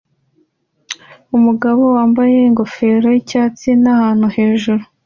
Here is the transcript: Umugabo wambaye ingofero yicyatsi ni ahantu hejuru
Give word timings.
Umugabo 1.37 1.81
wambaye 1.95 2.37
ingofero 2.49 3.07
yicyatsi 3.15 3.67
ni 3.81 3.89
ahantu 3.93 4.27
hejuru 4.35 4.83